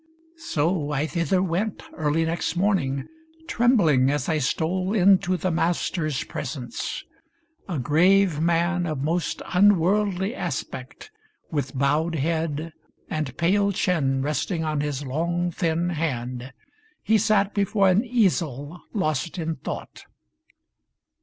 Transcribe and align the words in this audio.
So 0.39 0.91
I 0.91 1.05
thither 1.05 1.43
went 1.43 1.83
Early 1.93 2.25
next 2.25 2.55
morning, 2.55 3.07
trembUng 3.45 4.09
as 4.09 4.27
I 4.27 4.39
stole 4.39 4.95
Into 4.95 5.37
the 5.37 5.51
master's 5.51 6.23
presence. 6.23 7.05
A 7.69 7.77
grave 7.77 8.39
man 8.41 8.87
Of 8.87 9.03
most 9.03 9.43
unworldly 9.53 10.33
aspect, 10.33 11.11
with 11.51 11.77
bowed 11.77 12.15
head 12.15 12.73
And 13.11 13.37
pale 13.37 13.71
chin 13.73 14.23
resting 14.23 14.63
on 14.63 14.81
his 14.81 15.05
long, 15.05 15.51
thin 15.51 15.89
hand. 15.91 16.51
He 17.03 17.19
sat 17.19 17.53
before 17.53 17.87
an 17.87 18.03
easel, 18.03 18.81
lost 18.95 19.37
in 19.37 19.57
thought. 19.57 20.05